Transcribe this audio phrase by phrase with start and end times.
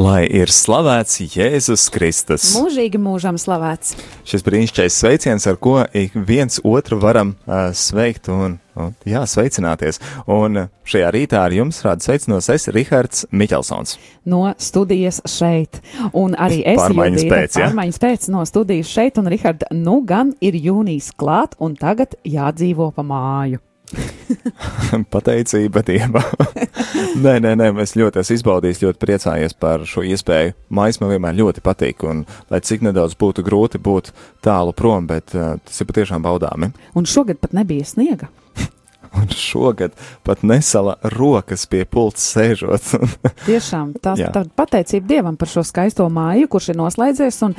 [0.00, 2.54] Lai ir slavēts Jēzus Kristus.
[2.56, 3.98] Mūžīgi mūžam slavēts.
[4.24, 10.00] Šis brīnišķīgais sveiciens, ar ko ik viens otru varam uh, sveikt un, un jā, sveicināties.
[10.30, 13.98] Un šajā rītā ar jums rāda sveicinos es, Rihards Miķelsons.
[14.24, 15.82] No studijas šeit.
[16.16, 17.68] Un arī es Pārmaiņas Judīta, pēc, ja?
[17.68, 19.20] pārmaiņas pēc no studijas šeit.
[19.20, 23.60] Un, Rihard, nu gan ir jūnijas klāt, un tagad jādzīvo pa māju.
[25.14, 26.26] Pateicība Dievam.
[27.24, 30.54] nē, nē, nē, es ļoti esmu izbaudījis, ļoti priecājies par šo iespēju.
[30.76, 34.12] Mājas man vienmēr ļoti patīk, un lai cik nedaudz būtu grūti būt
[34.44, 36.72] tālu prom, bet uh, tas ir patiešām baudāmi.
[36.98, 38.30] Un šogad pat nebija sniega.
[39.18, 42.92] Un šogad pat nesala rokas pie pults sēžot.
[43.48, 47.40] Tiešām tā ir pateicība Dievam par šo skaisto māju, kurš ir noslēdzies.
[47.48, 47.56] un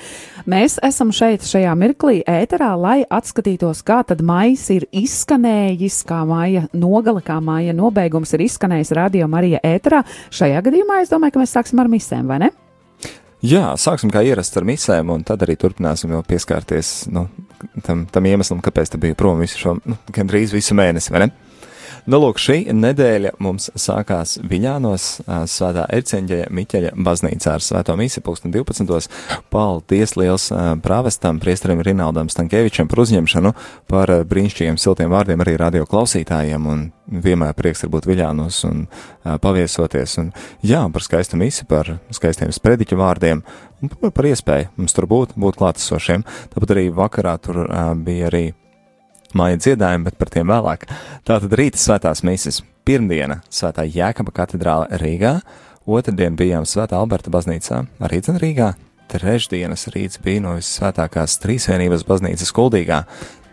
[0.50, 6.66] Mēs esam šeit, šajā mirklī, ēterā, lai atskatītos, kā tad maijs ir izskanējis, kā māja
[6.74, 10.06] nogala, kā māja nobeigums ir izskanējis radio Marija ēterā.
[10.34, 12.54] Šajā gadījumā es domāju, ka mēs sāksim ar misēm, vai ne?
[13.42, 17.26] Jā, sāksim kā ierasts ar misēm, un tad arī turpināsim jau pieskārties nu,
[17.86, 21.32] tam, tam iemeslam, kāpēc te bija prom visu šo, nu, gandrīz visu mēnesi, vai ne?
[22.10, 25.04] Nu, lūk, šī nedēļa mums sākās Viļānos,
[25.52, 29.06] Svētā Erceņģeļa Miķeļa baznīcā ar Svēto mīsi pulksten 12.
[29.54, 33.52] Paldies liels ā, prāvestam, priesterim Rinaldam Stankievičam par uzņemšanu,
[33.92, 38.88] par brīnišķīgiem siltiem vārdiem arī radio klausītājiem, un vienmēr prieks ir būt Viļānos un
[39.44, 40.32] paviesoties, un
[40.66, 43.44] jā, par skaistu misi, par skaistiem sprediķu vārdiem,
[43.86, 46.26] un par, iespēju mums tur būt, būt klātesošiem.
[46.56, 47.62] Tāpat arī vakarā tur
[48.02, 48.48] bija arī
[49.38, 50.88] māja dziedājumi, bet par tiem vēlāk.
[51.28, 52.62] Tātad rīta svētās mises.
[52.88, 55.36] Pirmdiena svētā Jēkaba katedrāle Rīgā,
[55.86, 58.72] otrdien bijām svētā Alberta baznīcā, arī dzen Rīgā.
[59.12, 63.04] Trešdienas rīts bija no visvētākās trīsvienības baznīcas Kuldīgā.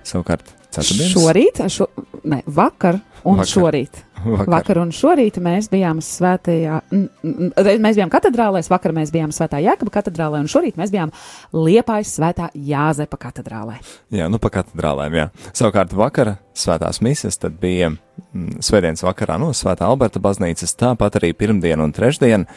[0.06, 1.88] Savukārt, ceturtdienas Šorīt, šo,
[2.24, 3.50] ne, vakar un Vakar.
[3.52, 4.02] šorīt.
[4.24, 4.50] Vakar.
[4.52, 10.42] Vakar un šorīt mēs bijām svētajā, mēs bijām katedrālēs, vakar mēs bijām svētā Jēkaba katedrālē,
[10.44, 11.12] un šorīt mēs bijām
[11.56, 13.79] Liepājas svētā Jāzepa katedrālē.
[14.14, 15.29] Jā, nu pa katedrālēm, jā.
[15.52, 21.33] Savukārt vakara svētās mises, tad bija mm, svētdienas vakarā no svētā Alberta baznīcas, tāpat arī
[21.39, 22.48] pirmdien un trešdien,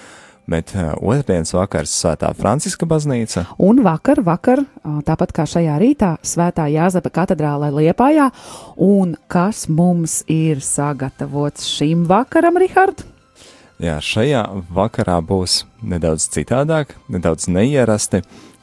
[0.50, 3.46] bet uh, otrdienas vakars svētā Franciska baznīca.
[3.62, 8.29] Un vakar, vakar, ā, tāpat kā šajā rītā, svētā Jāzepa katedrālē Liepājā,
[8.81, 13.06] un kas mums ir sagatavots šim vakaram, Rihard?
[13.81, 14.44] Jā, šajā
[14.74, 18.22] vakarā būs nedaudz citādāk, nedaudz neierasti.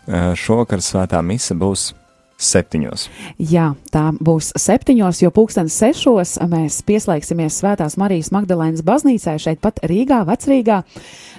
[0.09, 1.93] Uh, Šovakar svētā mise būs
[2.39, 3.09] septiņos.
[3.51, 9.83] Jā, tā būs septiņos, jo pulksten sešos mēs pieslēgsimies Svētās Marijas Magdalēnas baznīcai šeit pat
[9.83, 10.83] Rīgā, Vecrīgā,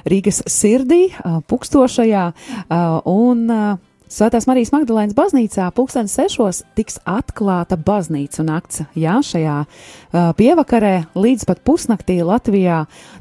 [0.10, 1.08] Rīgas sirdī,
[1.50, 2.26] pukstošajā,
[3.10, 3.46] un
[4.10, 8.82] Svētās Marijas Magdalēnas baznīcā pulksten sešos tiks atklāta baznīca nakts.
[8.98, 12.80] Jā, šajā uh, pievakarē līdz pat pusnaktī Latvijā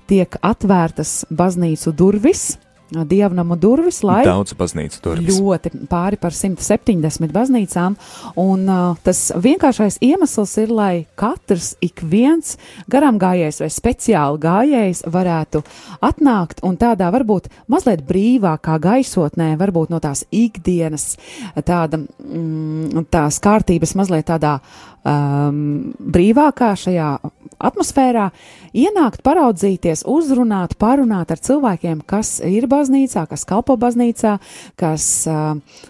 [0.09, 2.55] tiek atvērtas baznīcu durvis,
[2.91, 5.38] dievnamu durvis, lai Daudz baznīcu durvis.
[5.38, 7.97] ļoti pāri par 170 baznīcām.
[8.41, 12.56] Un, uh, tas vienkāršais iemesls ir, lai katrs ik viens
[12.91, 15.62] garām gājējs vai speciāli gājējs varētu
[16.00, 21.16] atnākt un tādā varbūt mazliet brīvākā gaisotnē, varbūt no tās ikdienas,
[21.65, 24.59] tāda, mm, tās kārtības mazliet tādā
[25.05, 27.10] um, brīvākā šajā
[27.58, 28.28] atmosfērā,
[28.76, 34.36] ienākt, paraudzīties, uzrunāt, parunāt ar cilvēkiem, kas ir baznīcā, kas kalpo baznīcā,
[34.78, 35.08] kas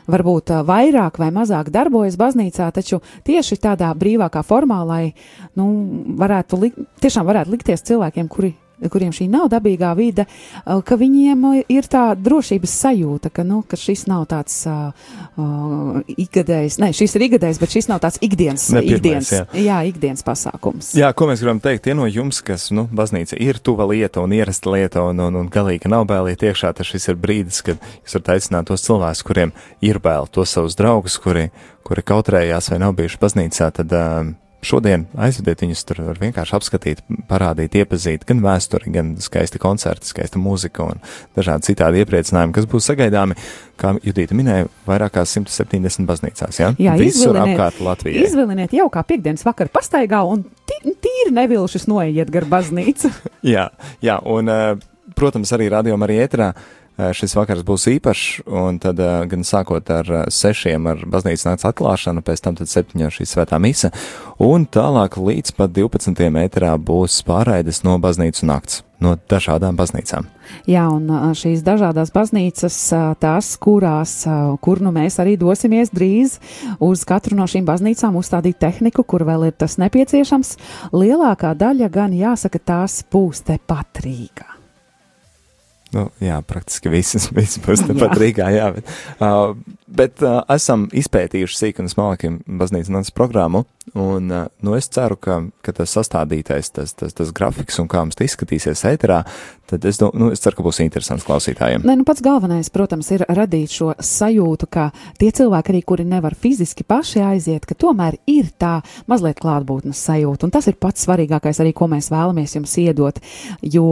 [0.08, 5.02] varbūt vairāk vai mazāk darbojas baznīcā, taču tieši tādā brīvākā formā, lai
[5.58, 5.68] nu,
[6.18, 6.62] varētu,
[7.04, 8.54] tiešām varētu likties cilvēkiem, kuri
[8.92, 13.60] kuriem šī nav dabīgā vide, uh, ka viņiem uh, ir tā drošības sajūta, ka, nu,
[13.66, 14.92] ka šis nav tāds uh,
[15.36, 19.44] uh, ikgadējs, ne, šis ir ikgadējs, bet šis nav tāds ikdienas, Ne pirmais, ikdienas, jā.
[19.64, 20.92] jā, ikdienas pasākums.
[20.98, 24.34] Jā, ko mēs gribam teikt, tie no jums, kas, nu, baznīca ir tuva lieta un
[24.36, 27.80] ierasta lieta un, un, un galīgi nav bail iet iekšā, tad šis ir brīdis, kad
[28.02, 31.48] jūs varat aicināt tos cilvēkus, kuriem ir bail, tos savus draugus, kuri,
[31.86, 34.36] kuri kautrējās vai nav bijuši baznīcā, tad um,
[34.68, 40.40] šodien aizvediet viņus tur var vienkārši apskatīt, parādīt, iepazīt gan vēsturi, gan skaisti koncerti, skaista
[40.42, 41.00] mūzika un
[41.38, 43.36] dažādi citādi iepriecinājumi, kas būs sagaidāmi,
[43.80, 46.72] kā Judīta minēja, vairākās 170 baznīcās, jā?
[46.82, 48.26] Jā, Visur apkārt Latvijai.
[48.28, 53.10] Izviliniet jau kā piekdienas vakar pastaigā un tī- tīri nevilšus noiet gar baznīcu.
[53.54, 53.68] Jā,
[54.02, 54.74] jā, un, eh,
[55.16, 56.64] protams, arī radio arī ēterā eh,
[56.98, 61.68] šis vakars būs īpašs, un tad eh, gan sākot ar eh, sešiem ar baznīcas nakts
[61.70, 63.92] atklāšanu, pēc tam tad septiņo šī svētā mise,
[64.42, 66.26] un tālāk līdz pat 12.
[66.42, 70.26] ēterā būs pārraides no baznīcu nakts, no dažādām baznīcām.
[70.66, 72.76] Jā, un šīs dažādas baznīcas,
[73.22, 74.16] tās, kurās,
[74.64, 76.38] kur nu mēs arī dosimies drīz
[76.82, 80.56] uz katru no šīm baznīcām uzstādīt tehniku, kur vēl ir tas nepieciešams,
[80.96, 84.57] lielākā daļa gan jāsaka tās būs te pat Rīgā.
[85.96, 87.30] Nu, jā, praktiski visas,
[87.64, 88.90] būs tepat Rīgā, jā, bet,
[89.24, 89.54] uh,
[89.88, 93.64] bet uh, esam izpētījuši sīk un smalki baznīcas nāc programmu,
[93.94, 98.02] un, uh, nu, es ceru, ka, ka tas sastādītais, tas, tas, tas grafiks un kā
[98.04, 99.22] mums izskatīsies ēterā,
[99.70, 101.88] tad es, nu, es ceru, ka būs interesants klausītājiem.
[101.88, 104.90] Nē, nu pats galvenais, protams, ir radīt šo sajūtu, ka
[105.20, 110.44] tie cilvēki arī, kuri nevar fiziski paši aiziet, ka tomēr ir tā mazliet klātbūtnes sajūta,
[110.44, 113.24] un tas ir pats svarīgākais arī, ko mēs vēlamies jums iedot,
[113.64, 113.88] jo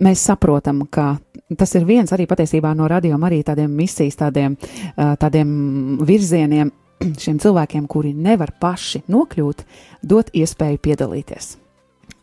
[0.00, 1.14] mēs saprotam, ka
[1.58, 4.56] tas ir viens arī patiesībā no radījuma arī tādiem misijas, tādiem,
[4.96, 5.50] tādiem
[6.06, 6.72] virzieniem
[7.22, 9.66] šiem cilvēkiem, kuri nevar paši nokļūt,
[10.02, 11.54] dot iespēju piedalīties.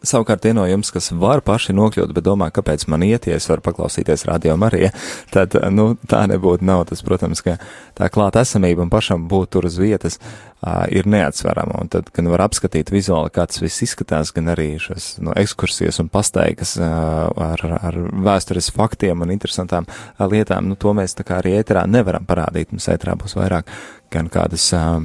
[0.01, 3.45] Savukārt, tie no jums, kas var paši nokļūt, bet domā, kāpēc man iet, ja es
[3.45, 4.89] varu paklausīties radio Marija,
[5.29, 6.87] tad, nu, tā nebūtu nav.
[6.89, 7.59] Tas, protams, ka
[7.99, 11.83] tā klāt esamība un pašam būt tur uz vietas uh, ir neatsverama.
[11.83, 16.01] Un tad, gan var apskatīt vizuāli, kā tas viss izskatās, gan arī šas no, ekskursijas
[16.01, 21.27] un pastaigas uh, ar, ar vēstures faktiem un interesantām uh, lietām, nu, to mēs tā
[21.29, 22.73] kā arī ēterā nevaram parādīt.
[22.73, 23.69] Mums ēterā būs vairāk
[24.09, 24.97] gan kādas uh,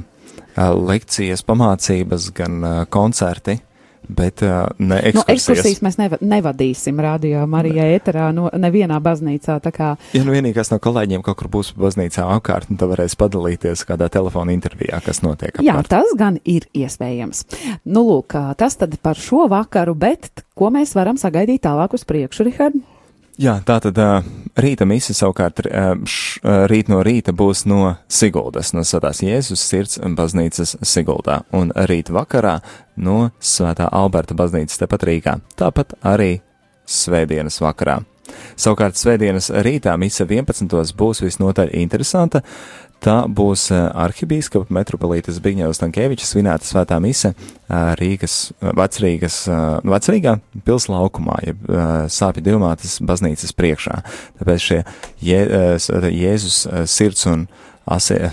[0.57, 3.59] lekcijas, pamācības, gan uh, koncerti
[4.07, 5.17] Bet uh, ne ekskursijas.
[5.17, 9.59] No, ekskursijas mēs neva, nevadīsim radio Marijā ēterā no nevienā baznīcā.
[9.75, 9.93] Kā...
[10.15, 14.55] Ja nu vienīgais no kolēģiem kaut kur būs baznīcā apkārt, tad varēs padalīties kādā telefona
[14.55, 15.67] intervijā, kas notiek apkārt.
[15.67, 17.43] Jā, tas gan ir iespējams.
[17.83, 22.47] Nu, lūk, tas tad par šo vakaru, bet ko mēs varam sagaidīt tālāk uz priekšu,
[22.47, 22.79] Rihard?
[23.37, 23.99] Jā, tā tad
[24.57, 26.39] rīta mise savukārt š,
[26.71, 32.55] rīt no rīta būs no Siguldas, no Svētās Jēzus sirds baznīcas Siguldā, un rīt vakarā
[32.97, 36.39] no Svētā Alberta baznīcas tepat Rīgā, tāpat arī
[36.89, 37.99] svētdienas vakarā.
[38.57, 40.97] Savukārt svētdienas rītā mise 11.
[40.97, 42.41] būs visnotaļ interesanta,
[43.03, 49.37] Tā būs eh, arhibīskapa metropolītas Zbigņevs Tankēvičs svinēta svētā mise eh, Rīgas, eh, vecrīgas,
[49.85, 51.69] vecrīgā pils laukumā, jeb
[52.11, 54.01] sāpju divmātes baznīcas priekšā.
[54.41, 54.81] Tāpēc šie
[55.23, 55.41] Jē,
[56.13, 56.59] Jēzus
[56.89, 57.45] sirds un
[57.87, 58.31] asie,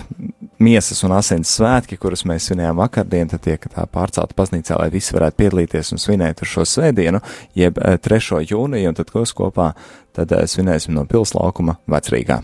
[0.61, 5.15] miesas un asins svētki, kurus mēs svinējām vakardien, tad tiek tā pārcelta baznīcā, lai visi
[5.15, 7.21] varētu piedalīties un svinēt šo svētdienu,
[7.57, 8.43] jeb 3.
[8.49, 9.71] jūniju, un tad kopā
[10.15, 12.41] tad svinēsim no pils laukuma vecrīgā.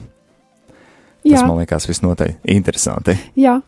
[1.21, 1.44] Tas Jā.
[1.45, 3.13] man liekas visnotaļ interesanti.
[3.38, 3.59] Jā,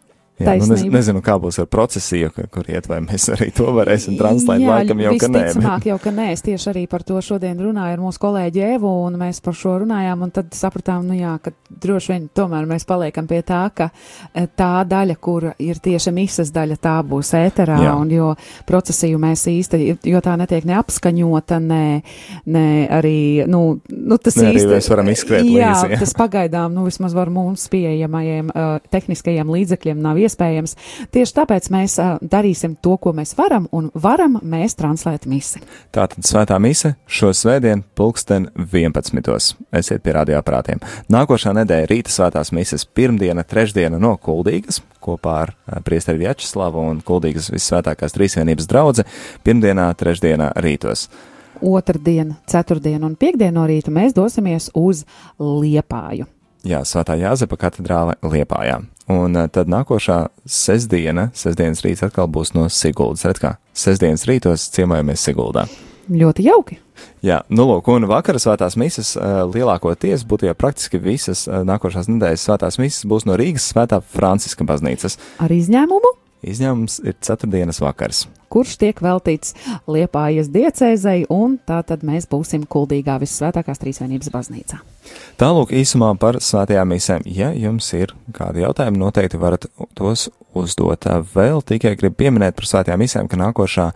[0.44, 4.18] Jā, nu, nez, nezinu, kā būs ar procesiju, kur iet, vai mēs arī to varēsim
[4.20, 5.44] translēt, laikam jau, ka nē.
[5.48, 8.92] Visticamāk jau, ka nē, es tieši arī par to šodien runāju ar mūsu kolēģi Evu,
[9.08, 11.54] un mēs par šo runājām, un tad sapratām, nu jā, ka
[11.84, 13.90] droši vien tomēr mēs paliekam pie tā, ka
[14.34, 17.96] e, tā daļa, kur ir tieši misas daļa, tā būs ēterā, jā.
[18.00, 18.32] un jo
[18.70, 19.82] procesiju mēs īsti,
[20.12, 21.86] jo tā netiek neapskaņota, ne,
[22.46, 23.18] ne arī,
[23.50, 24.72] nu, nu tas ne, īsti.
[24.74, 25.94] Mēs varam izskriet jā, līdzi.
[25.96, 30.33] Jā, tas pagaidām, nu, vismaz var mums pieejamajiem uh, tehniskajiem līdzekļiem nav iespējams.
[31.14, 35.62] Tieši tāpēc mēs darīsim to, ko mēs varam, un varam mēs translēt misi.
[35.94, 39.58] Tātad svētā mise šo svētdienu pulksten 11.
[39.74, 40.82] Esiet pie radioaparātiem.
[41.14, 45.54] Nākošā nedēļa rīta svētās mises pirmdiena, trešdiena no Kuldīgas kopā ar
[45.84, 49.06] priesteri Vjačeslavu un Kuldīgas visvētākās trīsvienības draudze
[49.44, 51.10] pirmdienā, trešdienā rītos
[51.64, 55.04] otrdienu, ceturtdienu un piekdienu no rīta mēs dosimies uz
[55.40, 56.28] Liepāju.
[56.64, 58.80] Jā, Svētā Jāzepa katedrāle Liepājā.
[59.12, 63.26] Un uh, tad nākošā sestdiena, sestdienas rīts atkal būs no Siguldas.
[63.28, 65.66] Redz kā, sestdienas rītos ciemojamies Siguldā.
[66.12, 66.80] Ļoti jauki.
[67.24, 72.10] Jā, nu lūk, un vakara svētās misas uh, lielākoties būtu jau praktiski visas uh, nākošās
[72.12, 75.18] nedēļas svētās misas būs no Rīgas svētā Franciska baznīcas.
[75.44, 76.14] Ar izņēmumu?
[76.44, 78.26] Izņēmums ir ceturtdienas vakars.
[78.54, 79.56] Kurš tiek veltīts
[79.90, 84.82] Liepājas diecēzei, un tā tad mēs būsim kuldīgā visvētākās trīsvienības baznīcā.
[85.42, 87.26] Tālūk īsumā par svētajām misēm.
[87.26, 89.66] Ja jums ir kādi jautājumi, noteikti varat
[89.98, 91.08] tos uzdot.
[91.34, 93.90] Vēl tikai gribu pieminēt par svētajām misēm, ka nākošā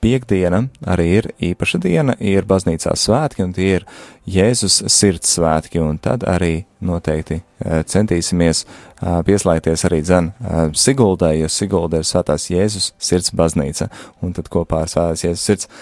[0.00, 3.86] piekdiena arī ir īpaša diena, ir baznīcā svētki, un tie ir
[4.28, 11.38] Jēzus sirds svētki, un tad arī noteikti eh, centīsimies eh, pieslēgties arī dzen eh, Siguldai,
[11.42, 13.90] jo Sigulda ir svētās Jēzus sirds baznīca,
[14.22, 15.72] un tad kopā ar svētās Jēzus sirds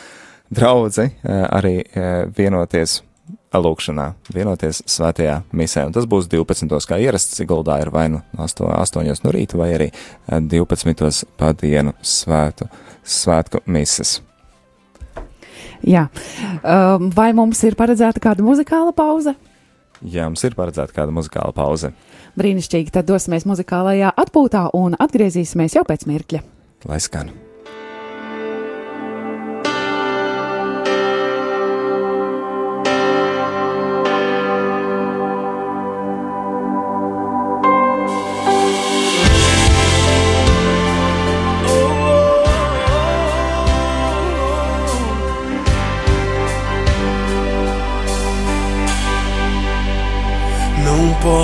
[0.54, 1.80] draudzi arī
[2.36, 3.00] vienoties
[3.56, 4.04] lūkšanā,
[4.34, 5.86] vienoties svētajā misē.
[5.88, 6.70] Un tas būs 12.
[6.86, 9.88] kā ierasts Siguldā ir vai nu 8, 8 no rīta vai arī
[10.28, 11.24] 12.
[11.40, 12.68] pa dienu svētu
[13.06, 14.18] svētku mises.
[15.86, 16.06] Jā,
[16.66, 19.36] um, vai mums ir paredzēta kāda muzikāla pauze?
[20.02, 21.92] Jā, mums ir paredzēta kāda muzikāla pauze.
[22.36, 26.44] Brīnišķīgi, tad dosimies muzikālajā atpūtā un atgriezīsimies jau pēc mirkļa.
[26.90, 27.32] Lai skan!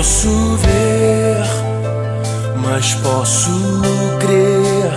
[0.03, 1.41] Posso ver,
[2.57, 3.81] mas posso
[4.19, 4.91] crer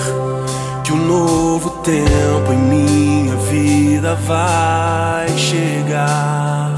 [0.82, 6.74] que um novo tempo em minha vida vai chegar.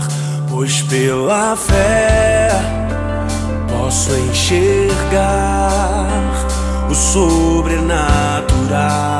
[0.47, 2.51] Pois pela fé
[3.71, 6.07] posso enxergar
[6.91, 9.18] o sobrenatural.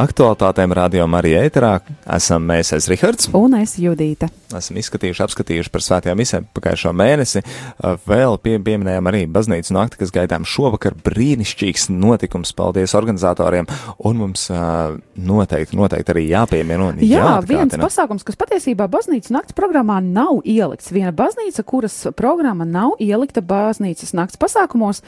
[0.00, 1.70] Ar aktualitātēm radio Marija ēterā
[2.14, 3.26] esam mēs, es Rihards.
[3.36, 4.30] Un es Judīta.
[4.56, 7.42] Esam izskatījuši, apskatījuši par svētajām misēm pagājušo mēnesi.
[7.44, 12.54] Uh, Vēl pie, pieminējām arī baznīcu nakti, kas gaidām šovakar brīnišķīgs notikums.
[12.56, 13.68] Paldies organizatoriem.
[14.08, 20.00] Un mums uh, noteikti, noteikti arī jāpiemina Jā, viens pasākums, kas patiesībā baznīcas nakts programmā
[20.00, 20.94] nav ielikts.
[20.96, 25.04] Viena baznīca, kuras programma nav ielikta baznīcas nakts pasākumos.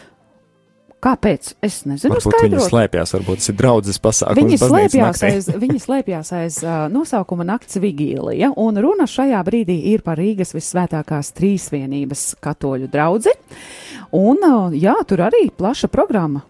[1.02, 1.54] Kāpēc?
[1.66, 2.68] Es nezinu, Varbūt viņi skaidrot.
[2.70, 4.38] slēpjas, varbūt tas ir draudzes pasākums.
[4.38, 4.58] Viņi
[5.02, 5.30] naktī.
[5.32, 10.54] aiz, viņi slēpjās aiz uh, nosaukuma nakts vigīlija, un runa šajā brīdī ir par Rīgas
[10.54, 13.34] visvētākās trīsvienības katoļu draudzi.
[14.14, 16.44] Un, uh, jā, tur arī plaša programma.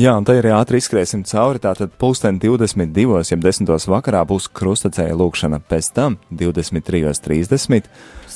[0.00, 1.60] Jā, un tā arī ātri izskriesim cauri.
[1.62, 3.20] Tātad pulksten 22.
[3.28, 3.68] jeb 10.
[3.92, 7.90] vakarā būs krustacēja lūkšana, pēc tam 23.30.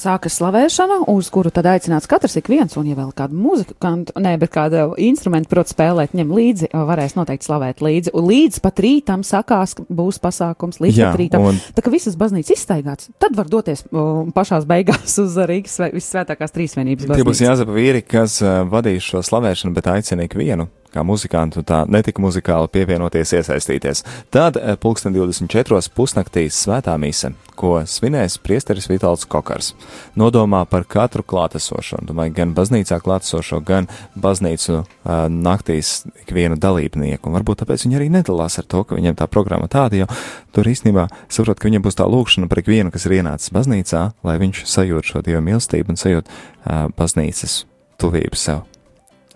[0.04, 4.34] Sākas slavēšana, uz kuru tad aicināts katrs ik viens, un ja vēl kādu muzikantu, nē,
[4.42, 8.12] bet kādu instrumentu, prot spēlēt, ņem līdzi, varēs noteikti slavēt līdzi.
[8.12, 11.46] Un līdz pat rītam sakās, ka būs pasākums, līdz Jā, pat rītam.
[11.48, 15.92] un- Tā kā visas baznīcas izstaigāts, tad var doties um, pašās beigās uz Rīgas svē-
[15.96, 17.48] visvētākās trīsvienības Tie būs baznīcu.
[17.48, 22.70] Jāzepa vīri, kas uh, vadīs šo slavēšanu, bet aicina ikvienu, kā muzikantu, tā netika muzikāli
[22.72, 24.04] pievienoties, iesaistīties.
[24.34, 25.80] Tad uh, pulksten 24.
[25.94, 29.72] pusnaktīs svētā mise, ko svinēs priesteris Vitāls Kokars.
[30.18, 34.86] Nodomā par katru klātesošo, domāju, gan baznīcā klātesošo, gan baznīcu uh,
[35.30, 37.28] naktīs ikvienu dalībnieku.
[37.28, 40.08] Un varbūt tāpēc viņi arī nedalās ar to, ka viņiem tā programma tāda, jo
[40.54, 44.38] tur īstenībā saprot, ka viņiem būs tā lūkšana par ikvienu, kas ir ienācis baznīcā, lai
[44.42, 47.62] viņš sajūt šo dievu mīlestību un sajūt uh, baznīcas
[48.02, 48.64] tuvību sev.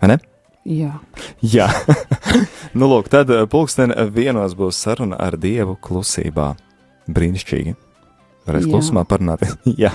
[0.05, 0.19] Ne?
[0.67, 0.99] Jā.
[1.41, 1.69] Jā,
[2.77, 6.51] nu lūk, tad uh, pulksten vienos būs saruna ar Dievu klusībā.
[7.09, 7.73] Brīnišķīgi.
[8.49, 8.71] Varēs Jā.
[8.73, 9.45] klusumā parunāt.
[9.83, 9.93] Jā.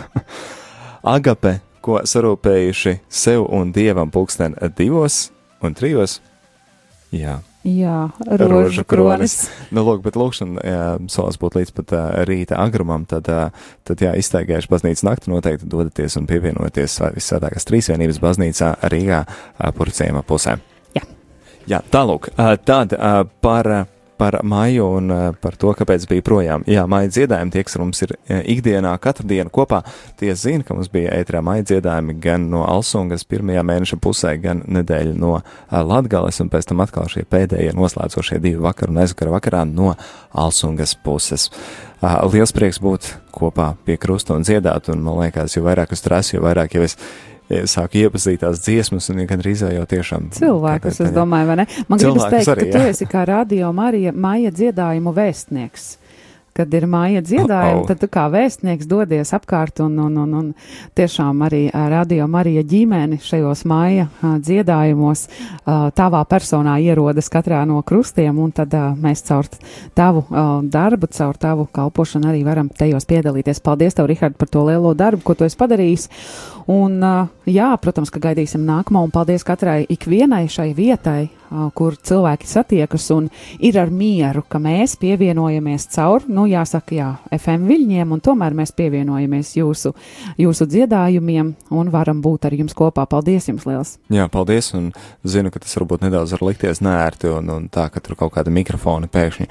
[1.05, 5.29] Agape, ko sarūpējuši sev un Dievam pulksten divos
[5.63, 6.19] un trijos.
[7.15, 9.47] Jā, Jā, Rožu kronis.
[9.75, 14.13] Nu, lūk, bet lūkšana solis būt līdz pat uh, rīta agrumam, tad, uh, tad jā,
[14.21, 20.59] iztaigājuši baznīcas nakti noteikti dodaties un pievienoties visvētākās trīsvienības baznīcā Rīgā uh, purcējuma pusē.
[20.93, 21.07] Jā.
[21.73, 22.29] Jā, tālūk,
[22.69, 22.93] tad
[23.41, 23.71] par,
[24.21, 26.65] par māju un uh, par to, kāpēc bija projām.
[26.71, 29.83] Jā, māja dziedājumi, tie, kas mums ir uh, ikdienā, katru dienu kopā,
[30.21, 34.63] tie zina, ka mums bija ētrā māja dziedājumi gan no Alsungas pirmajā mēneša pusē, gan
[34.79, 39.35] nedēļa no uh, Latgales, un pēc tam atkal šie pēdējie noslēdzošie divi vakar un aizvakar
[39.35, 39.95] vakarā no
[40.31, 41.51] Alsungas puses.
[42.05, 46.37] Liels prieks būt kopā pie krusta un dziedāt, un man liekas, jo vairāk es stresu,
[46.37, 51.01] jo vairāk jau es eh, sāku iepazīt tās dziesmas, un gan drīzāk jau tiešām Cilvēkus,
[51.05, 51.67] es domāju, vai ne?
[51.89, 55.91] Man gribas teikt, arī, ka tu esi kā radio Marija, Maija dziedājumu vēstnieks.
[56.55, 57.87] Kad ir māja dziedājumi, oh.
[57.89, 60.51] tad tu kā vēstnieks dodies apkārt un, un, un, un
[60.95, 65.27] tiešām arī radio Marija ģimeni šajos māja dziedājumos
[65.99, 69.51] tavā personā ierodas katrā no krustiem, un tad mēs caur
[69.99, 70.23] tavu
[70.71, 73.63] darbu, caur tavu kalpošanu arī varam tajos piedalīties.
[73.65, 76.09] Paldies tev, Rihard, par to lielo darbu, ko tu esi padarījis.
[76.71, 77.03] Un,
[77.51, 81.27] jā, protams, ka gaidīsim nākamo, un paldies katrai ikvienai šai vietai,
[81.75, 87.69] kur cilvēki satiekas un ir ar mieru, ka mēs pievienojamies caur, nu, jāsaka, jā, FM
[87.71, 89.95] viļņiem, un tomēr mēs pievienojamies jūsu,
[90.41, 93.07] jūsu dziedājumiem un varam būt ar jums kopā.
[93.11, 93.97] Paldies jums liels!
[94.13, 94.91] Jā, paldies, un
[95.25, 98.53] zinu, ka tas varbūt nedaudz var likties nērti, un, un tā, ka tur kaut kāda
[98.55, 99.51] mikrofona pēkšņi,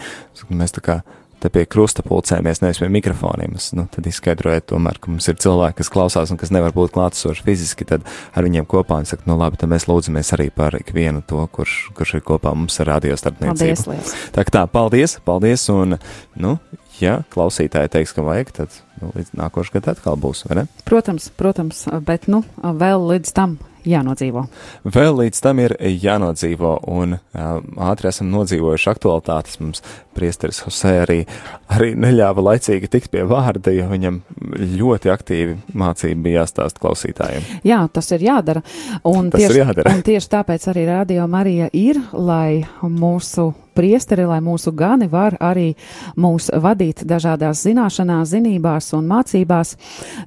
[0.54, 1.02] mēs tā kā
[1.44, 5.40] te pie krusta pulcēmies, nevis pie mikrofoniem, es, nu, tad izskaidrojiet tomēr, ka mums ir
[5.44, 9.28] cilvēki, kas klausās un kas nevar būt klātesoši fiziski, tad ar viņiem kopā un saka,
[9.30, 12.94] nu labi, tad mēs lūdzamies arī par ikvienu to, kurš, kurš ir kopā mums ar
[12.94, 13.92] radio Paldies starpniecību.
[13.92, 14.16] liels!
[14.36, 15.98] Tā kā tā, paldies, paldies, un,
[16.40, 16.56] nu,
[17.02, 20.46] ja klausītāji teiks, ka vajag, tad, nu, līdz nākošais gads atkal būs?
[20.88, 24.46] Protams, protams, bet, nu, vēl līdz tam jānodzīvo.
[24.88, 29.60] Vēl līdz tam ir jānodzīvo, un um, ātri esam nodzīvojuši aktualitātes.
[29.64, 29.84] Mums
[30.16, 31.20] priesteris Hosē arī,
[31.74, 34.22] arī neļāva laicīgi tikt pie vārda, jo viņam
[34.78, 37.48] ļoti aktīvi mācība bija jāstāst klausītājiem.
[37.68, 38.64] Jā, tas ir jādara.
[39.10, 39.98] Un Tas ir tieši, jādara.
[39.98, 45.74] Un tieši tāpēc arī Radio Marija ir, lai mūsu priesteri, lai mūsu gani var arī
[46.20, 49.76] mūs vadīt dažādās zināšanās, zinībās un mācībās.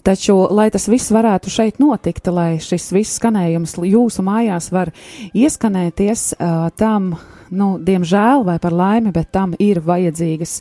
[0.07, 4.93] Taču, lai tas viss varētu šeit notikt, lai šis viss skanējums jūsu mājās var
[5.35, 6.29] ieskanēties,
[6.77, 7.15] tam
[7.51, 10.59] nu, diemžēl vai par laimi, bet tam ir vajadzīgas,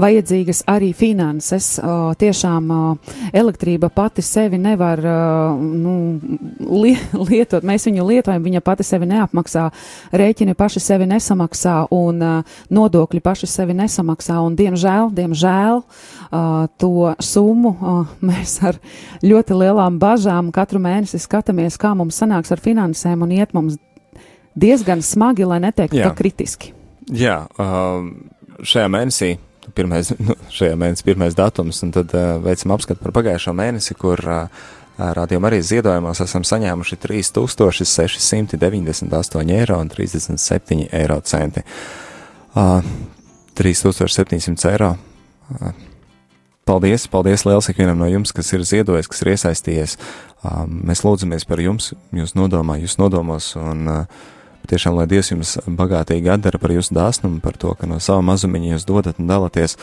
[0.00, 1.72] vajadzīgas arī finanses.
[1.82, 2.80] O, tiešām o,
[3.36, 5.16] elektrība pati sevi nevar o,
[5.58, 5.94] nu,
[6.82, 6.94] li,
[7.30, 7.66] lietot.
[7.66, 9.66] Mēs viņu lietojam, viņa pati sevi neapmaksā,
[10.12, 12.32] rēķini paši sevi nesamaksā un o,
[12.70, 14.40] nodokļi paši sevi nesamaksā.
[14.44, 15.84] Un, diemžēl, diemžēl o,
[16.80, 18.80] to summu o, mēs ar
[19.24, 23.78] ļoti lielām bažām katru mēnesi skatāmies, kā mums sanāks ar finansēm un iet mums
[24.54, 26.72] diezgan smagi, lai neteiktu, ka kritiski.
[27.10, 28.30] Jā, um,
[28.62, 29.38] šajā mēnesī.
[29.76, 34.18] Pirmais, nu, šajā mēnesī pirmais datums, un tad uh, veicam apskatu par pagājušo mēnesi, kur
[34.26, 34.32] uh,
[35.00, 41.60] rādījumā arī ziedojumos esam saņēmuši 3698 eiro un 37 eiro centi.
[42.54, 42.82] Uh,
[43.60, 44.90] 3700 eiro.
[45.50, 45.56] Uh,
[46.70, 49.92] Paldies, paldies liels ikvienam no jums, kas ir ziedojis, kas ir iesaistījies.
[50.46, 54.04] Um, mēs lūdzamies par jums, jūs nodomā, jūs nodomos, un uh,
[54.68, 58.74] tiešām, lai Dievs jums bagātīgi atdara par jūsu dāsnumu, par to, ka no sava mazumiņa
[58.74, 59.76] jūs dodat un dalaties.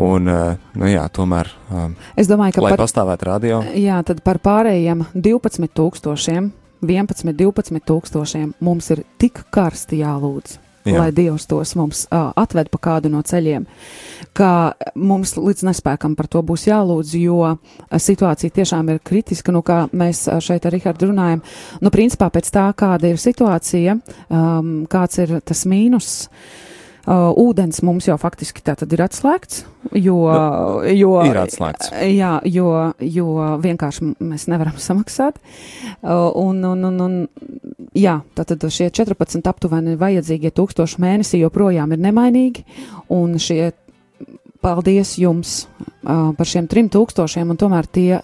[0.00, 4.22] Un, uh, nu jā, tomēr, um, Es domāju, ka lai par, pastāvētu radio, jā, tad
[4.24, 10.56] par pārējiem 12 tūkstošiem 11, 12 tūkstošiem mums ir tik karsti jālūdz.
[10.88, 10.96] Jā.
[10.96, 13.66] Lai Dievs tos mums uh, atved pa kādu no ceļiem,
[14.36, 17.50] ka mums līdz nespēkam par to būs jālūdz, jo
[17.92, 21.44] situācija tiešām ir kritiska, nu kā mēs šeit ar Rihardu runājam.
[21.84, 23.98] Nu, principā pēc tā, kāda ir situācija,
[24.32, 26.14] um, kāds ir tas mīnus.
[26.30, 26.70] Uh,
[27.08, 29.62] Uh, ūdens mums jau faktiski tā tad ir atslēgts,
[29.96, 31.94] jo, nu, jo, ir atslēgts.
[32.12, 32.66] Jā, jo,
[33.00, 33.28] jo
[33.62, 35.38] vienkārši mēs nevaram samaksāt.
[36.02, 37.14] Uh, un, un, un, un,
[37.96, 42.66] jā, tātad šie 14 aptuveni vajadzīgie tūkstoši mēnesī joprojām ir nemainīgi,
[43.16, 43.70] un šie
[44.60, 45.62] paldies jums
[46.04, 48.20] uh, par šiem trim tūkstošiem, un tomēr tie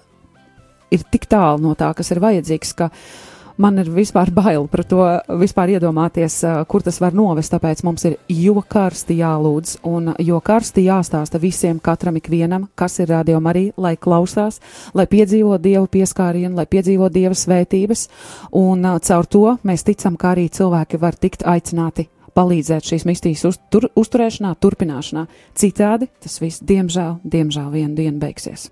[0.93, 3.26] ir tik tālu no tā, kas ir vajadzīgs, ka uh,
[3.57, 5.03] man ir vispār bail par to
[5.41, 6.39] vispār iedomāties,
[6.69, 11.81] kur tas var novest, tāpēc mums ir jo karsti jālūdz un jo karsti jāstāsta visiem,
[11.83, 14.61] katram ikvienam, kas ir rādījuma arī, lai klausās,
[14.95, 18.09] lai piedzīvo Dievu pieskārienu, lai piedzīvo Dieva svētības,
[18.57, 23.89] un caur to mēs ticam, ka arī cilvēki var tikt aicināti palīdzēt šīs mistīs uztur,
[23.97, 25.25] uzturēšanā, turpināšanā.
[25.57, 28.69] Citādi tas viss, diemžēl, diemžēl vienu dienu beigsies.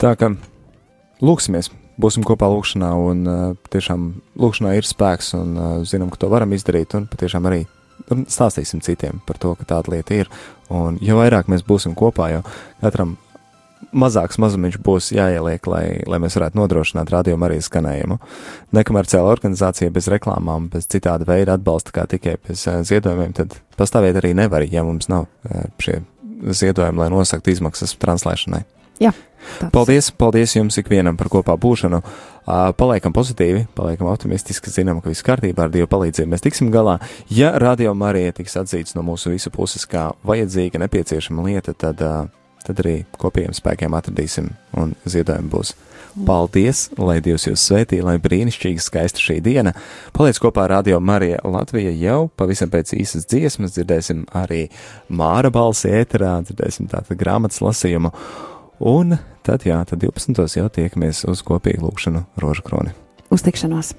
[0.00, 0.32] Tā kā
[1.20, 1.68] lūksimies
[2.00, 3.24] būsim kopā lūkšanā, un
[3.72, 4.06] tiešām
[4.40, 5.56] lūkšanā ir spēks, un
[5.88, 7.64] zinām, ka to varam izdarīt, un patiešām arī
[8.10, 10.32] stāstīsim citiem par to, ka tāda lieta ir.
[10.74, 12.42] Un jo vairāk mēs būsim kopā, jo
[12.82, 13.16] katram
[13.94, 18.18] mazāks mazumiņš būs jāieliek, lai, lai mēs varētu nodrošināt radiomu arī skanējumu.
[18.74, 24.32] Nekomerciāla organizācija bez reklāmām, bez citāda veida atbalsta, kā tikai bez ziedojumiem, tad pastāvēt arī
[24.34, 25.28] nevar, ja mums nav
[25.82, 26.00] šie
[26.44, 28.64] ziedojumi, lai nosaktu izmaksas translēšanai.
[29.02, 29.12] Jā.
[29.72, 32.00] Paldies, paldies jums ikvienam par kopā būšanu.
[32.44, 36.98] Uh, paliekam pozitīvi, paliekam optimistiski, zinām, ka viss kārtībā ar Dievu palīdzību mēs tiksim galā.
[37.32, 42.28] Ja radio Marija tiks atzīts no mūsu visu puses kā vajadzīga, nepieciešama lieta, tad, uh,
[42.64, 45.74] tad arī kopējiem spēkiem atradīsim un ziedojumi būs.
[46.14, 49.72] Paldies, lai Dievs jūs svētī, lai brīnišķīgi skaista šī diena.
[50.14, 54.68] Paliec kopā ar Radio Marija Latvija jau pavisam pēc īsas dziesmas, dzirdēsim arī
[55.10, 58.12] Māra balsi ēterā, dzirdēsim tātad grāmatas lasījumu.
[58.80, 60.58] Un tad, jā, tad 12.
[60.58, 62.96] jau tiekamies uz kopīgu lūkšanu rožu kroni.
[63.30, 63.94] Uz tikšanos!